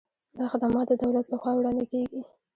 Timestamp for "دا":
0.37-0.45